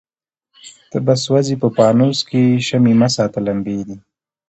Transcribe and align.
ته 0.91 0.97
به 1.05 1.13
سوځې 1.23 1.55
په 1.61 1.67
پانوس 1.77 2.19
کي 2.29 2.43
شمعي 2.67 2.93
مه 3.01 3.09
ساته 3.15 3.39
لمبې 3.47 3.77
دي 3.87 3.97